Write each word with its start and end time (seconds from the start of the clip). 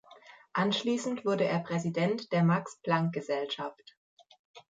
Anschließend 0.53 1.25
wurde 1.25 1.43
er 1.45 1.59
Präsident 1.59 2.31
der 2.31 2.41
Max-Planck-Gesellschaft. 2.41 3.95